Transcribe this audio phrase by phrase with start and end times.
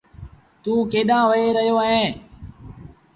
[0.63, 2.15] توٚنٚ ڪيڏآݩهݩ وهي رهيو اهينٚ؟